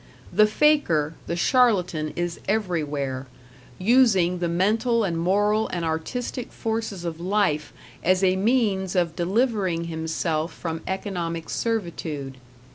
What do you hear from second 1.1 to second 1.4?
the